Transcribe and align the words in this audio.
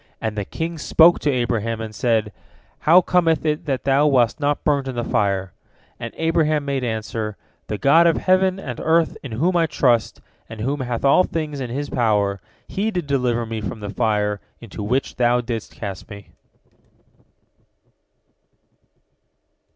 And 0.19 0.35
the 0.35 0.45
king 0.45 0.79
spoke 0.79 1.19
to 1.19 1.29
Abraham, 1.29 1.79
and 1.79 1.93
said, 1.93 2.31
"How 2.79 3.01
cometh 3.01 3.45
it 3.45 3.67
that 3.67 3.83
thou 3.83 4.07
wast 4.07 4.39
not 4.39 4.63
burnt 4.63 4.87
in 4.87 4.95
the 4.95 5.03
fire?" 5.03 5.53
And 5.99 6.11
Abraham 6.17 6.65
made 6.65 6.83
answer, 6.83 7.37
"The 7.67 7.77
God 7.77 8.07
of 8.07 8.17
heaven 8.17 8.59
and 8.59 8.79
earth 8.79 9.15
in 9.21 9.33
whom 9.33 9.55
I 9.55 9.67
trust, 9.67 10.19
and 10.49 10.59
who 10.59 10.75
hath 10.77 11.05
all 11.05 11.23
things 11.23 11.59
in 11.59 11.69
His 11.69 11.87
power, 11.91 12.41
He 12.67 12.89
did 12.89 13.05
deliver 13.05 13.45
me 13.45 13.61
from 13.61 13.79
the 13.79 13.91
fire 13.91 14.41
into 14.59 14.81
which 14.81 15.17
thou 15.17 15.39
didst 15.39 15.75
cast 15.75 16.09
me." 16.09 16.29